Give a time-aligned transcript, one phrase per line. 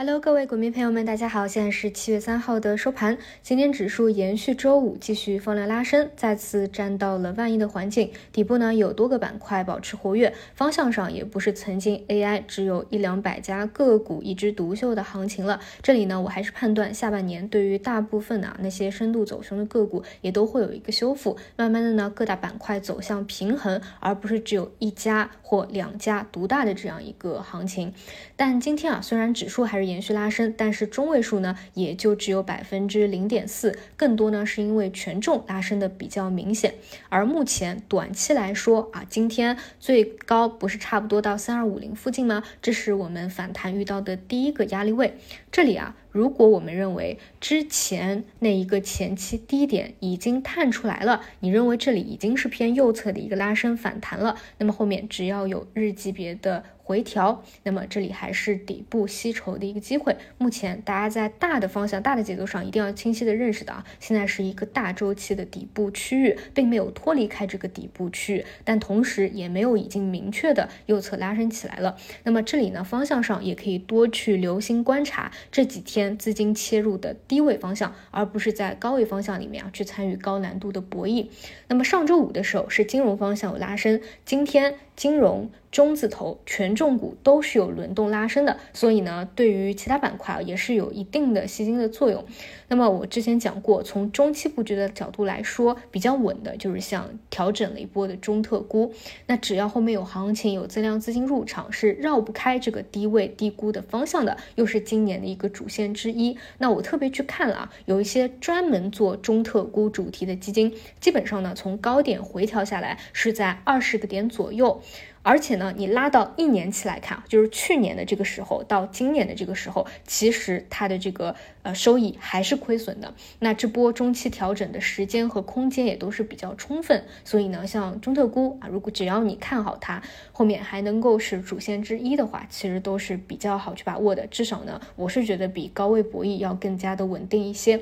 [0.00, 3.18] Hello，各位股民朋友们，大家好，现在是七月三号的收盘。
[3.42, 8.12] 今天指数延续周五继续放量拉升，再次站到了万亿的环境。
[8.30, 15.58] 底部呢有多个板块保持活跃，方向上也不是曾经 AI 只有一两百家个股一枝独秀的行情了。
[15.82, 27.92] 这里呢我还是判断下半年对于大部分啊那些深度走熊的个股也都会有一个修复，慢慢的呢各大板块走向平衡，而不是只有一家或两家独大的这样一个行情。
[28.36, 36.74] 但今天啊虽然指数还是延续拉升，但是中位数呢也就只有百分之零点四，更多呢是因为权重拉升的比较明显。
[37.08, 42.44] 而目前短期来说啊，今天最高不是差不多到三二五零附近吗？
[42.60, 45.16] 这是我们反弹遇到的第一个压力位。
[45.50, 56.64] 这里啊，如果我们认为之前那一个前期低点已经探出来了，你认为这里已经是偏右侧的一个拉升反弹了，那么后面只要有日级别的。
[56.88, 60.16] 回调，那么这里还是底部吸筹的一个机会。
[60.38, 71.94] 目前大家在大的方向、大的节奏上一定要清晰的认识的啊，现在是一个大周期的底部区域，并没有脱离开这个底部区域，但同时也没有已经明确的右侧拉升起来了。
[72.22, 81.28] 那么这里呢，方向上也可以多去留心观察这几天资金切入的低位方向，而不是在高位方向里面啊去参与高难度的博弈。
[81.68, 84.74] 那么上周五的时候是金融方向有拉升，今天。
[84.98, 92.24] 金融中字头权重股都是有轮动拉升的，所以呢，对于其他板块也是有一定的吸金的作用。
[92.68, 98.92] 那么我之前讲过，从中期布局的角度来说，比较稳的就是像调整了一波的中特估。
[99.26, 106.36] 那只要后面有行情、有增量资金入场，是绕不开这个低位低估的方向的，又是今年的一个主线之一。
[106.58, 114.82] 那我特别去看了啊，有一些专门做中特估主题的基金，基本上呢，从高点回调下来是在二十个点左右。
[115.28, 123.12] 而且呢，你拉到一年期来看，就是去年的这个时候到今年的这个时候，其实它的这个呃收益还是亏损的。
[123.38, 130.02] 那这波中期调整的时间和空间也都是比较充分，所以呢，像中特估啊，如果只要你看好它，
[130.32, 134.26] 后面还能够是主线之一的话，其实都是比较好去把握的。
[134.28, 137.78] 至少呢，我是觉得比高位博弈要更加的稳定一些。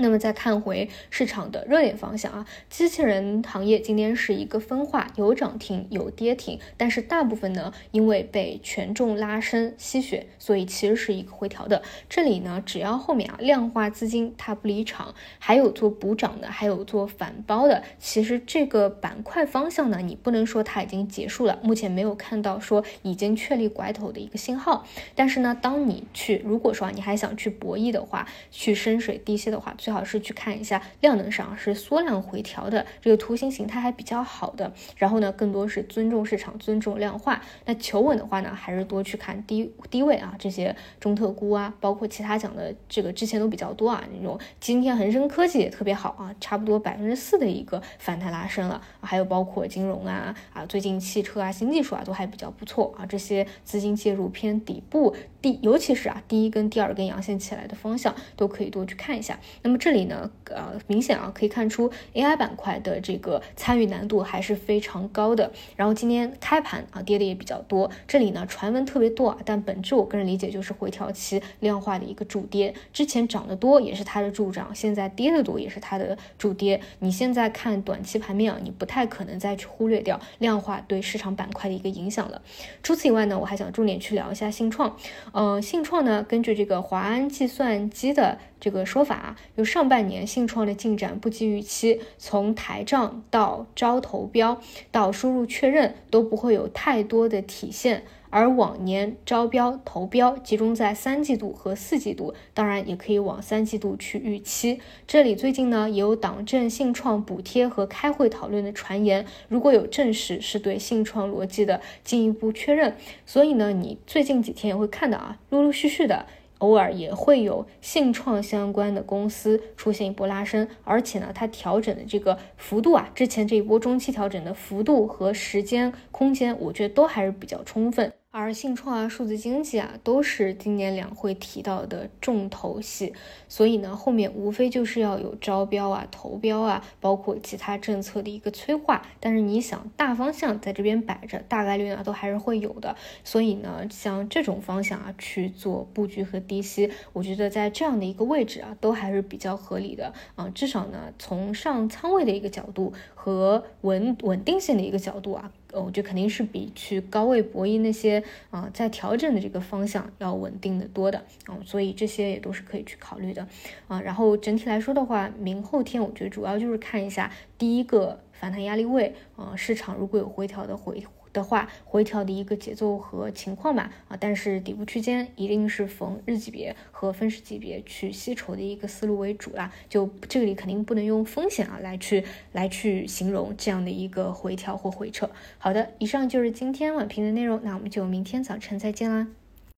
[0.00, 11.82] 那么再看回市场的热点方向啊，机器人行业今天是一个分化，有涨停有跌停，但是大部分呢因为被权重拉升吸血，所以其实是一个回调的。
[12.08, 24.86] 这里呢，只要后面啊量化资金它不离场，还有做补涨的，还有做反包的，其实这个板块方向呢，你不能说它已经结束了，目前没有看到说已经确立拐头的一个信号。
[25.16, 29.74] 但是呢，当你去如果说你还想去博弈的话，去深水低吸的话。
[29.88, 34.70] 最好是去看一下量能上是缩量回调的，这个图形形态还比较好的。
[34.98, 37.40] 然后呢，更多是尊重市场、尊重量化。
[37.64, 44.04] 那求稳的话呢，还是多去看低低位啊，这些中特估啊，包括其他讲的这个之前都比较多啊。
[44.14, 48.82] 那种今天恒生科技也特别好啊，差不多百分之四的一个反弹拉升了。
[49.00, 53.06] 还有包括金融啊啊，最近汽车啊、新技术啊都还比较不错啊。
[53.06, 59.40] 这些资金介入偏底部，第尤其是啊第一根、第二根阳线起来的方向，都可以多去看一下。
[59.62, 59.78] 那么。
[59.78, 65.52] 这里呢，呃，明显啊，可以看出 AI 板块的这个参与难度还是非常高的。
[65.76, 67.88] 然后今天开盘啊，跌的也比较多。
[68.08, 72.74] 这里呢，传闻特别多啊，但本质我个人理解就是回调期量化的一个助跌。
[72.92, 76.80] 之前涨得多也是它的助涨，现在跌得多也是它的助跌。
[76.98, 82.42] 你现在看短期盘面啊，你不太可能再去忽略掉量化对市场板块的一个影响了。
[82.82, 84.96] 除此以外呢，我还想重点去聊一下信创。
[85.32, 88.38] 嗯，信创呢，根据这个华安计算机的。
[88.60, 94.60] 这个说法啊，有上半年信创的进展不及预期，从台账到招投标
[94.90, 104.80] 到输入确认都不会有太多的体现，而往年招标投标集中在三季度和四季度，当然也可以往三季度去预期。
[105.06, 112.96] 这里最近呢也有党政信创补贴和开会讨论的传言，如果有证实，是对信创逻辑的进一步确认。
[113.24, 116.26] 所以呢，你最近几天也会看到啊，陆陆续续的。
[116.58, 128.12] 偶尔也会有信创相关的公司出现一波拉升，而且呢，它调整的这个幅度啊，之前这一波中期调整的幅度和时间空间，我觉得都还是比较充分。
[128.30, 133.14] 而信创啊、数字经济啊，都是今年两会提到的重头戏，
[133.48, 139.00] 所以呢，后面无非就是要有招标啊、投标啊，包括其他政策的一个催化。
[139.18, 142.94] 但是你想，大方向在这边摆着，大概率呢都还是会有的。
[143.24, 150.50] 所以呢，像这种方向啊去做布局和低吸，我觉得在这样的一个位置啊，都还是比较合理的啊。
[150.50, 155.50] 至少呢，从上仓位的一个角度和稳稳定性的一个角度啊。
[155.72, 163.46] 呃，我觉得肯定是比去高位博弈那些啊在调整的这个方向要稳定的多的啊，所以这些也都是可以去考虑的
[163.86, 164.00] 啊。
[164.00, 171.04] 然后整体来说的话，明后天我觉得主要就是看一下第一个反弹压力位啊，市场如果有回调的回。
[171.38, 185.30] 的话，回调的一个节奏和情况吧，啊，但是底部区间一定是逢日级别和分时级别去吸筹的一个思路为主啦，就这里肯定不能用风险啊来去来去形容这样的一个回调或回撤。
[185.58, 189.28] 好的，以上就是今天晚评的内容，那我们就明天早晨再见啦。